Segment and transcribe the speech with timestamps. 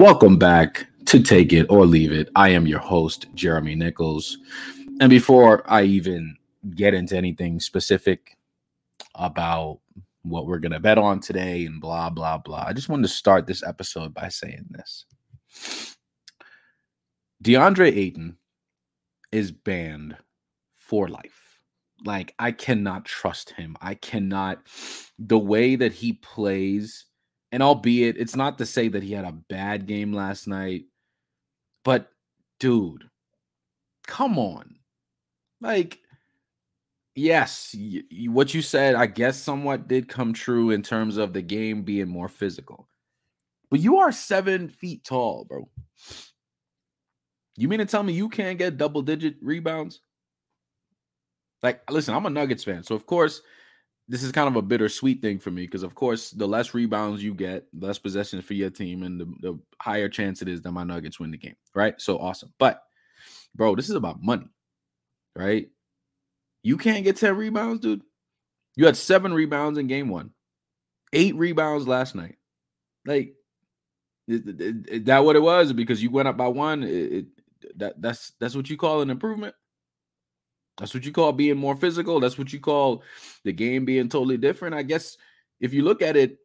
[0.00, 2.30] Welcome back to Take It or Leave It.
[2.34, 4.38] I am your host, Jeremy Nichols.
[4.98, 6.38] And before I even
[6.74, 8.38] get into anything specific
[9.14, 9.80] about
[10.22, 13.08] what we're going to bet on today and blah, blah, blah, I just wanted to
[13.08, 15.04] start this episode by saying this
[17.44, 18.38] DeAndre Ayton
[19.32, 20.16] is banned
[20.72, 21.58] for life.
[22.06, 23.76] Like, I cannot trust him.
[23.82, 24.62] I cannot,
[25.18, 27.04] the way that he plays
[27.52, 30.84] and albeit it's not to say that he had a bad game last night,
[31.84, 32.10] but
[32.58, 33.08] dude,
[34.06, 34.76] come on.
[35.60, 35.98] Like,
[37.14, 41.32] yes, y- y- what you said, I guess, somewhat did come true in terms of
[41.32, 42.88] the game being more physical.
[43.70, 45.68] But you are seven feet tall, bro.
[47.56, 50.00] You mean to tell me you can't get double digit rebounds?
[51.62, 52.82] Like, listen, I'm a Nuggets fan.
[52.82, 53.42] So, of course,
[54.10, 57.22] this is kind of a bittersweet thing for me because, of course, the less rebounds
[57.22, 60.72] you get, less possessions for your team, and the, the higher chance it is that
[60.72, 61.94] my Nuggets win the game, right?
[62.00, 62.52] So awesome.
[62.58, 62.82] But,
[63.54, 64.48] bro, this is about money,
[65.36, 65.68] right?
[66.64, 68.02] You can't get 10 rebounds, dude.
[68.74, 70.32] You had seven rebounds in game one,
[71.12, 72.34] eight rebounds last night.
[73.06, 73.34] Like,
[74.26, 74.42] is,
[75.04, 75.72] that what it was?
[75.72, 77.26] Because you went up by one, it, it,
[77.76, 79.54] that that's that's what you call an improvement.
[80.80, 82.18] That's what you call being more physical.
[82.18, 83.02] That's what you call
[83.44, 84.74] the game being totally different.
[84.74, 85.18] I guess
[85.60, 86.38] if you look at it,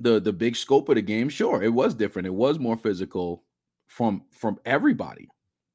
[0.00, 2.26] the the big scope of the game, sure, it was different.
[2.26, 3.44] It was more physical
[3.86, 5.28] from from everybody,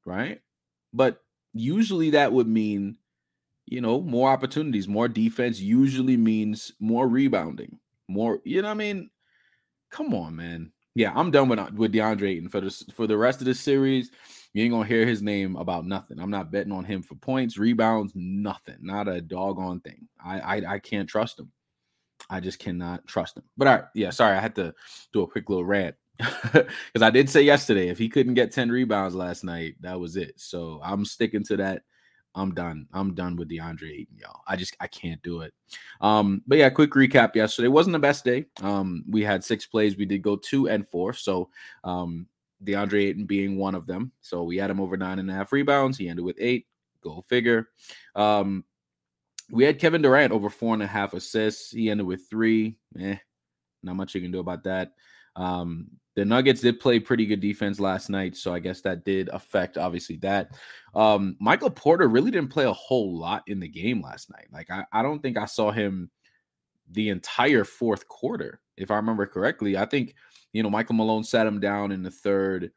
[0.04, 0.40] right?
[0.92, 2.96] But usually that would mean,
[3.66, 5.60] you know, more opportunities, more defense.
[5.60, 8.40] Usually means more rebounding, more.
[8.44, 9.10] You know, what I mean,
[9.90, 10.72] come on, man.
[10.96, 13.54] Yeah, I'm done with uh, with DeAndre Ayton for this for the rest of the
[13.54, 14.10] series.
[14.52, 16.18] You ain't gonna hear his name about nothing.
[16.18, 18.76] I'm not betting on him for points, rebounds, nothing.
[18.80, 20.08] Not a doggone thing.
[20.24, 21.52] I I, I can't trust him.
[22.28, 23.44] I just cannot trust him.
[23.56, 24.74] But all right, yeah, sorry, I had to
[25.12, 28.70] do a quick little rant because I did say yesterday if he couldn't get 10
[28.70, 30.34] rebounds last night, that was it.
[30.36, 31.82] So I'm sticking to that.
[32.34, 32.86] I'm done.
[32.92, 34.42] I'm done with DeAndre Ayton, y'all.
[34.46, 35.52] I just I can't do it.
[36.00, 38.46] Um, but yeah, quick recap yesterday wasn't the best day.
[38.62, 39.96] Um, we had six plays.
[39.96, 41.12] We did go two and four.
[41.12, 41.50] So
[41.82, 42.26] um,
[42.64, 44.12] DeAndre Ayton being one of them.
[44.20, 45.98] So we had him over nine and a half rebounds.
[45.98, 46.66] He ended with eight.
[47.02, 47.68] Go figure.
[48.14, 48.64] Um,
[49.50, 51.70] we had Kevin Durant over four and a half assists.
[51.70, 52.76] He ended with three.
[52.98, 53.16] Eh,
[53.82, 54.92] not much you can do about that.
[55.36, 59.30] Um, the Nuggets did play pretty good defense last night, so I guess that did
[59.32, 60.50] affect obviously that.
[60.94, 64.48] Um, Michael Porter really didn't play a whole lot in the game last night.
[64.52, 66.10] Like I, I don't think I saw him
[66.90, 69.76] the entire fourth quarter, if I remember correctly.
[69.76, 70.14] I think
[70.52, 72.72] you know, Michael Malone sat him down in the third,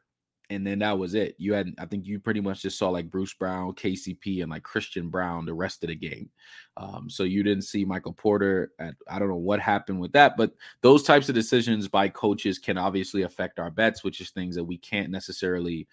[0.49, 1.35] and then that was it.
[1.37, 4.63] You had, I think, you pretty much just saw like Bruce Brown, KCP, and like
[4.63, 6.29] Christian Braun the rest of the game.
[6.77, 8.71] Um, so you didn't see Michael Porter.
[8.77, 12.59] At, I don't know what happened with that, but those types of decisions by coaches
[12.59, 15.87] can obviously affect our bets, which is things that we can't necessarily,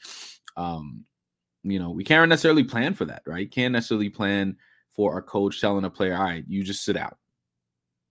[0.56, 1.04] um,
[1.62, 3.50] you know, we can't necessarily plan for that, right?
[3.50, 4.56] Can't necessarily plan
[4.90, 7.16] for a coach telling a player, "All right, you just sit out."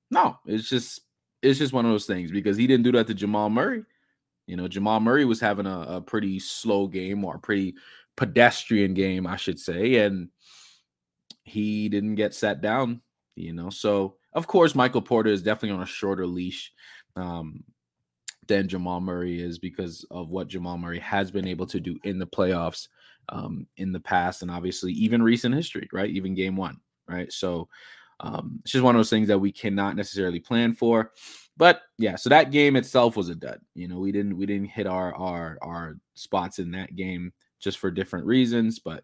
[0.10, 1.02] No, it's just
[1.42, 3.84] it's just one of those things because he didn't do that to Jamal Murray.
[4.48, 7.76] You know, Jamal Murray was having a, a pretty slow game or a pretty
[8.16, 10.30] pedestrian game, I should say, and
[11.44, 13.02] he didn't get sat down.
[13.36, 16.74] You know, so of course Michael Porter is definitely on a shorter leash
[17.16, 17.64] um,
[18.48, 22.20] than Jamal Murray is because of what Jamal Murray has been able to do in
[22.20, 22.90] the playoffs
[23.30, 26.10] um, in the past, and obviously even recent history, right?
[26.10, 26.78] Even game one,
[27.08, 27.32] right?
[27.32, 27.70] So
[28.20, 31.12] um, it's just one of those things that we cannot necessarily plan for.
[31.58, 33.60] But yeah, so that game itself was a dud.
[33.76, 37.80] You know, we didn't we didn't hit our our our spots in that game just
[37.80, 39.04] for different reasons, but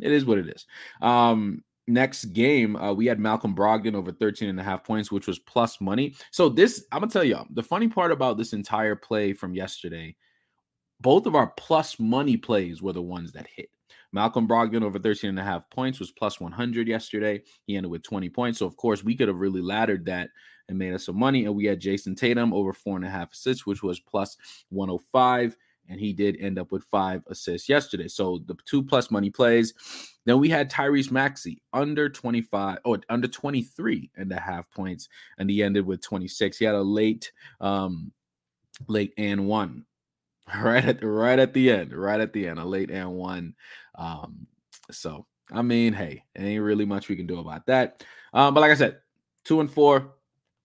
[0.00, 0.66] it is what it is.
[1.00, 5.26] Um, next game, uh, we had Malcolm Brogdon over 13 and a half points, which
[5.26, 6.14] was plus money.
[6.30, 10.16] So this, I'm gonna tell y'all, the funny part about this entire play from yesterday,
[11.00, 13.70] both of our plus money plays were the ones that hit.
[14.12, 17.40] Malcolm Brogdon over 13 and a half points was plus 100 yesterday.
[17.66, 18.58] He ended with 20 points.
[18.58, 20.30] So, of course, we could have really laddered that
[20.68, 21.44] and made us some money.
[21.44, 24.36] And we had Jayson Tatum over four and a half assists, which was plus
[24.70, 25.56] 105.
[25.88, 28.08] And he did end up with five assists yesterday.
[28.08, 29.74] So the two plus money plays.
[30.24, 35.08] Then we had Tyrese Maxey under 25 or under 23 and a half points.
[35.38, 36.58] And he ended with 26.
[36.58, 38.12] He had a late, um,
[38.88, 39.84] late and one
[40.62, 43.54] right at right at the end, right at the end, a late and one.
[43.96, 44.46] Um,
[44.90, 48.04] so I mean, hey, it ain't really much we can do about that.
[48.32, 48.98] Um, but like I said,
[49.44, 50.14] two and four,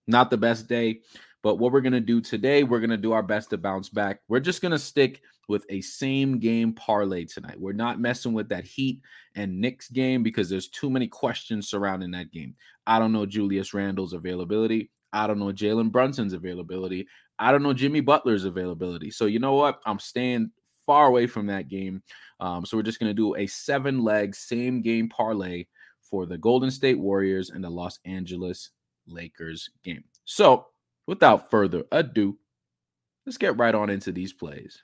[0.06, 1.00] not the best day.
[1.42, 4.20] But what we're gonna do today, we're gonna do our best to bounce back.
[4.28, 7.60] We're just gonna stick with a same game parlay tonight.
[7.60, 9.00] We're not messing with that Heat
[9.36, 12.56] and Knicks game because there's too many questions surrounding that game.
[12.86, 14.90] I don't know Julius Randle's availability.
[15.12, 17.06] I don't know Jalen Brunson's availability.
[17.38, 19.10] I don't know Jimmy Butler's availability.
[19.10, 19.80] So you know what?
[19.86, 20.50] I'm staying
[20.86, 22.02] far away from that game.
[22.40, 25.66] Um, so we're just going to do a seven leg same game parlay
[26.00, 28.70] for the Golden State Warriors and the Los Angeles
[29.06, 30.04] Lakers game.
[30.24, 30.66] So
[31.06, 32.38] without further ado,
[33.24, 34.82] let's get right on into these plays.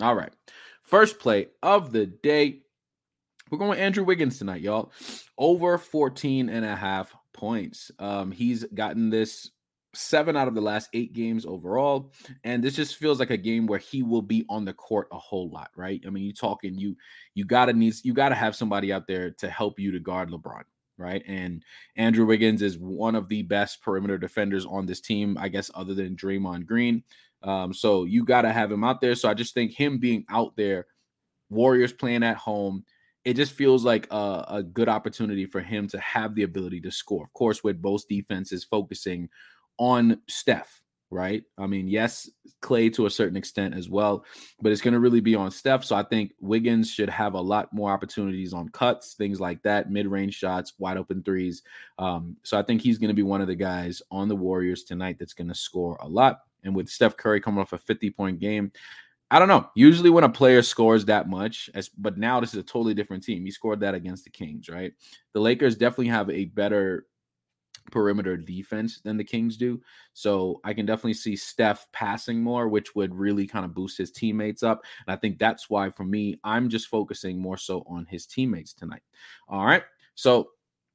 [0.00, 0.32] All right.
[0.82, 2.62] First play of the day.
[3.50, 4.90] We're going with Andrew Wiggins tonight, y'all.
[5.38, 7.90] Over 14 and a half points.
[7.98, 9.50] Um, he's gotten this
[9.94, 12.12] seven out of the last eight games overall.
[12.44, 15.18] And this just feels like a game where he will be on the court a
[15.18, 16.02] whole lot, right?
[16.06, 16.96] I mean, you talking, you
[17.34, 20.62] you gotta need you gotta have somebody out there to help you to guard LeBron.
[20.98, 21.22] Right.
[21.26, 21.64] And
[21.96, 25.94] Andrew Wiggins is one of the best perimeter defenders on this team, I guess, other
[25.94, 27.02] than Draymond Green.
[27.42, 29.14] Um, so you got to have him out there.
[29.14, 30.86] So I just think him being out there,
[31.50, 32.84] Warriors playing at home,
[33.24, 36.90] it just feels like a, a, good opportunity for him to have the ability to
[36.90, 37.22] score.
[37.22, 39.28] Of course, with both defenses focusing
[39.78, 41.44] on Steph, right?
[41.56, 42.28] I mean, yes,
[42.62, 44.24] Klay to a certain extent as well,
[44.60, 45.84] but it's going to really be on Steph.
[45.84, 49.90] So I think Wiggins should have a lot more opportunities on cuts, things like that,
[49.90, 51.62] mid range shots, wide open threes.
[51.98, 54.82] Um, so I think he's going to be one of the guys on the Warriors
[54.82, 56.40] tonight that's going to score a lot.
[56.64, 58.72] And with Steph Curry coming off a 50 point game,
[59.32, 59.66] I don't know.
[59.74, 63.24] Usually when a player scores that much, as, but now this is a totally different
[63.24, 63.42] team.
[63.46, 64.92] He scored that against the Kings, right?
[65.32, 67.06] The Lakers definitely have a better
[67.90, 69.80] perimeter defense than the Kings do.
[70.12, 74.10] So I can definitely see Steph passing more, which would really kind of boost his
[74.10, 74.84] teammates up.
[75.06, 78.74] And I think that's why for me, I'm just focusing more so on his teammates
[78.74, 79.02] tonight.
[79.48, 79.84] All right.
[80.14, 80.50] So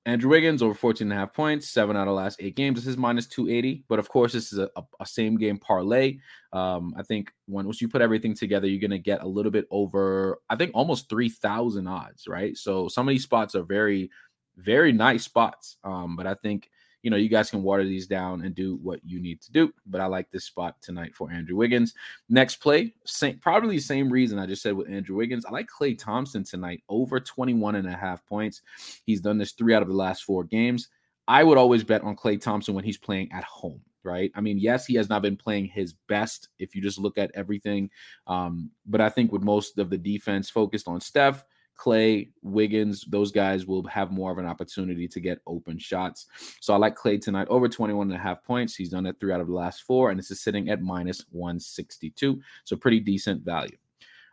[0.07, 2.79] Andrew Wiggins over 14 and a half points, seven out of last eight games.
[2.79, 6.19] This is minus 280, but of course, this is a, a, a same game parlay.
[6.53, 9.67] Um, I think once you put everything together, you're going to get a little bit
[9.69, 12.55] over, I think almost 3,000 odds, right?
[12.55, 14.09] So some of these spots are very,
[14.55, 15.75] very nice spots.
[15.83, 16.69] Um, but I think
[17.07, 19.73] you know, you guys can water these down and do what you need to do.
[19.85, 21.93] But I like this spot tonight for Andrew Wiggins.
[22.27, 25.45] Next play, same, probably same reason I just said with Andrew Wiggins.
[25.45, 28.61] I like Klay Thompson tonight, over 21 and a half points.
[29.05, 30.89] He's done this three out of the last four games.
[31.29, 34.31] I would always bet on Klay Thompson when he's playing at home right?
[34.35, 37.31] I mean, yes, he has not been playing his best if you just look at
[37.35, 37.89] everything.
[38.25, 41.43] Um, but I think with most of the defense focused on Steph,
[41.77, 46.27] Klay, Wiggins, those guys will have more of an opportunity to get open shots.
[46.59, 48.75] So I like Klay tonight over 21 and a half points.
[48.75, 51.25] He's done it three out of the last four, and this is sitting at minus
[51.31, 52.41] 162.
[52.63, 53.77] So pretty decent value.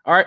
[0.07, 0.27] All right.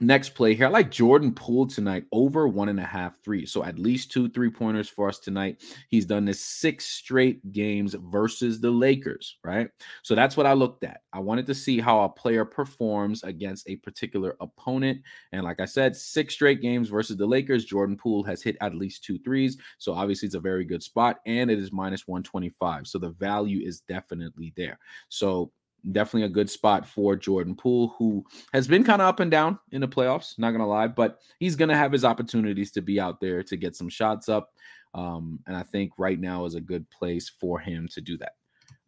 [0.00, 0.66] Next play here.
[0.66, 3.46] I like Jordan Poole tonight over one and a half three.
[3.46, 5.62] So at least two three pointers for us tonight.
[5.88, 9.68] He's done this six straight games versus the Lakers, right?
[10.02, 11.02] So that's what I looked at.
[11.12, 15.00] I wanted to see how a player performs against a particular opponent.
[15.30, 17.64] And like I said, six straight games versus the Lakers.
[17.64, 19.58] Jordan Poole has hit at least two threes.
[19.78, 22.88] So obviously it's a very good spot and it is minus 125.
[22.88, 24.76] So the value is definitely there.
[25.08, 25.52] So
[25.92, 29.58] definitely a good spot for Jordan Poole, who has been kind of up and down
[29.72, 33.20] in the playoffs, not gonna lie, but he's gonna have his opportunities to be out
[33.20, 34.52] there to get some shots up.
[34.94, 38.32] Um, and I think right now is a good place for him to do that.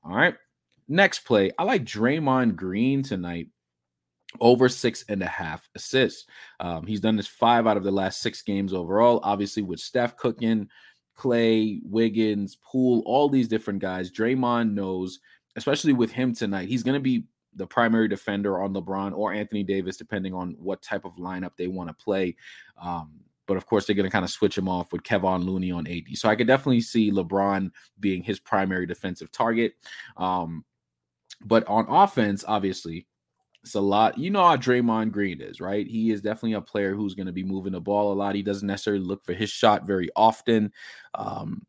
[0.05, 0.35] All right.
[0.89, 1.51] Next play.
[1.59, 3.49] I like Draymond Green tonight.
[4.41, 6.27] Over six and a half assists.
[6.61, 9.21] Um, he's done this five out of the last six games overall.
[9.23, 10.69] Obviously, with Steph cooking,
[11.17, 14.11] Klay, Wiggins, Poole, all these different guys.
[14.11, 15.21] Draymond knows
[15.57, 19.63] especially with him tonight, he's going to be the primary defender on LeBron or Anthony
[19.63, 22.37] Davis, depending on what type of lineup they want to play.
[22.81, 25.71] Um, but of course, they're going to kind of switch him off with Kevon Looney
[25.71, 26.05] on AD.
[26.15, 27.71] So I could definitely see LeBron
[28.01, 29.75] being his primary defensive target.
[30.17, 30.65] Um,
[31.45, 33.07] but on offense, obviously,
[33.63, 34.19] it's a lot.
[34.19, 35.87] You know how Draymond Green is, right?
[35.87, 38.35] He is definitely a player who's going to be moving the ball a lot.
[38.35, 40.73] He doesn't necessarily look for his shot very often.
[41.15, 41.67] Um,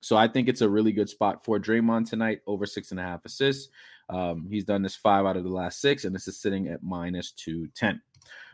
[0.00, 3.02] so I think it's a really good spot for Draymond tonight, over six and a
[3.02, 3.68] half assists.
[4.08, 6.82] Um, he's done this five out of the last six, and this is sitting at
[6.82, 8.00] minus 210.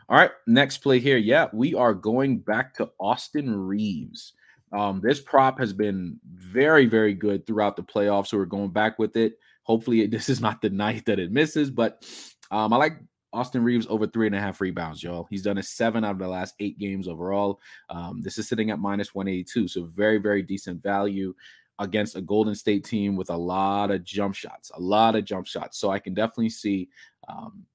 [0.09, 1.17] All right, next play here.
[1.17, 4.33] Yeah, we are going back to Austin Reaves.
[4.71, 8.27] Um, this prop has been very, very good throughout the playoffs.
[8.27, 9.39] So we're going back with it.
[9.63, 12.05] Hopefully, this is not the night that it misses, but
[12.51, 12.99] um, I like
[13.35, 15.27] Austin Reaves over three and a half rebounds, y'all.
[15.29, 17.59] He's done a seven out of the last eight games overall.
[17.89, 19.67] Um, this is sitting at minus 182.
[19.67, 21.35] So very, very decent value
[21.79, 25.45] against a Golden State team with a lot of jump shots, a lot of jump
[25.45, 25.77] shots.
[25.77, 26.89] So I can definitely see,
[27.27, 27.65] um,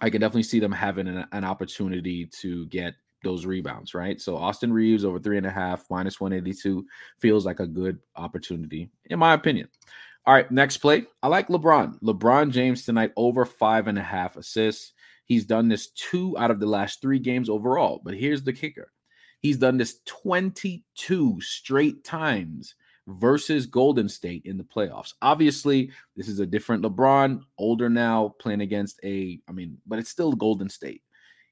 [0.00, 4.20] I can definitely see them having an, an opportunity to get those rebounds, right?
[4.20, 6.86] So Austin Reaves over three and a half, minus 182
[7.18, 9.68] feels like a good opportunity, in my opinion.
[10.28, 11.06] All right, next play.
[11.22, 12.02] I like LeBron.
[12.02, 14.92] LeBron James tonight over five and a half assists.
[15.24, 18.02] He's done this two out of the last three games overall.
[18.04, 18.92] But here's the kicker
[19.40, 22.74] he's done this 22 straight times
[23.06, 25.14] versus Golden State in the playoffs.
[25.22, 30.10] Obviously, this is a different LeBron, older now, playing against a, I mean, but it's
[30.10, 31.00] still Golden State.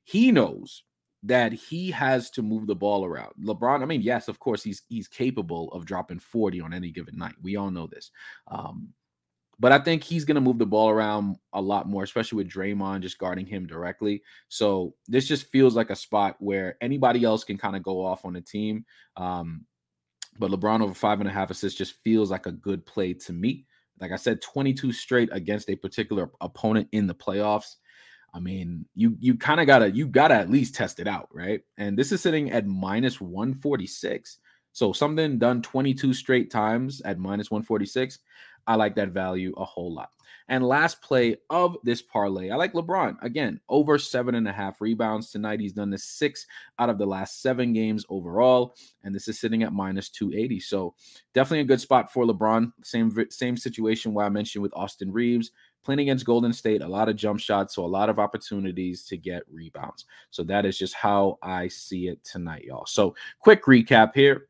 [0.05, 0.83] He knows
[1.27, 3.33] that he has to move the ball around.
[3.43, 7.17] LeBron, I mean, yes, of course, he's he's capable of dropping 40 on any given
[7.19, 7.35] night.
[7.43, 8.11] We all know this.
[8.49, 8.93] Um,
[9.59, 12.53] but I think he's going to move the ball around a lot more, especially with
[12.53, 14.23] Draymond just guarding him directly.
[14.49, 18.27] So this just feels like a spot where anybody else can kind of go off
[18.27, 18.85] on the team.
[19.17, 19.65] Um,
[20.39, 23.33] but LeBron over five and a half assists just feels like a good play to
[23.33, 23.65] me.
[23.99, 27.77] Like I said, 22 straight against a particular opponent in the playoffs.
[28.37, 31.63] I mean, you you kind of gotta you gotta at least test it out, right?
[31.79, 34.39] And this is sitting at minus 146.
[34.73, 38.19] So something done 22 straight times at minus 146.
[38.67, 40.11] I like that value a whole lot.
[40.49, 44.83] And last play of this parlay, I like LeBron again over seven and a half
[44.83, 45.61] rebounds tonight.
[45.61, 46.47] He's done this six
[46.79, 50.61] out of the last seven games overall, and this is sitting at minus 280.
[50.61, 50.95] So
[51.33, 52.71] definitely a good spot for LeBron.
[52.85, 55.53] Same same situation where I mentioned with Austin Reaves
[55.87, 59.17] playing against Golden State, a lot of jump shots, so a lot of opportunities to
[59.17, 60.05] get rebounds.
[60.31, 62.85] So that is just how I see it tonight, y'all.
[62.85, 64.49] So quick recap here.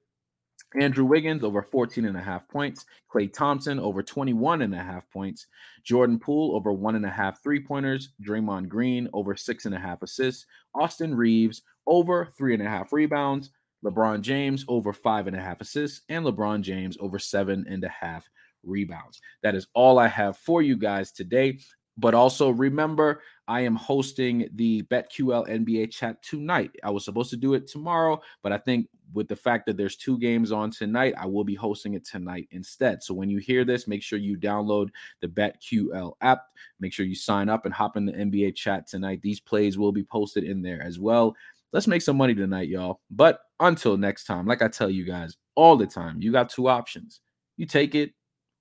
[0.81, 2.87] Andrew Wiggins over 14 and a half points.
[3.12, 5.47] Klay Thompson over 21 and a half points.
[5.85, 8.11] Jordan Poole over one and a half three pointers.
[8.26, 10.47] Draymond Green over six and a half assists.
[10.75, 13.50] Austin Reaves over three and a half rebounds.
[13.85, 16.00] LeBron James over five and a half assists.
[16.09, 18.28] And LeBron James over seven and a half
[18.66, 19.20] rebounds.
[19.42, 21.58] That is all I have for you guys today.
[21.99, 26.73] But also remember, I am hosting the BetQL NBA chat tonight.
[26.85, 29.96] I was supposed to do it tomorrow, but I think with the fact that there's
[29.96, 33.02] two games on tonight, I will be hosting it tonight instead.
[33.02, 34.88] So when you hear this, make sure you download
[35.20, 36.42] the BetQL app.
[36.80, 39.23] Make sure you sign up and hop in the NBA chat tonight.
[39.23, 41.35] These plays will be posted in there as well.
[41.73, 43.00] Let's make some money tonight, y'all.
[43.11, 46.68] But until next time, like I tell you guys all the time, you got two
[46.68, 47.20] options.
[47.56, 48.12] You take it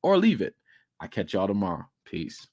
[0.05, 0.53] or leave it.
[0.99, 1.85] I catch y'all tomorrow.
[2.05, 2.45] Peace.